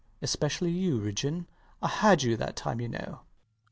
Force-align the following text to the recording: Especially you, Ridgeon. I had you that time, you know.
Especially 0.19 0.71
you, 0.71 0.99
Ridgeon. 0.99 1.45
I 1.79 1.87
had 1.87 2.23
you 2.23 2.35
that 2.35 2.55
time, 2.55 2.81
you 2.81 2.89
know. 2.89 3.21